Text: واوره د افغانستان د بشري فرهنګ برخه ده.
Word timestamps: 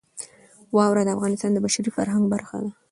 واوره 0.75 1.01
د 1.05 1.09
افغانستان 1.15 1.51
د 1.53 1.57
بشري 1.65 1.89
فرهنګ 1.95 2.23
برخه 2.33 2.57
ده. 2.63 2.71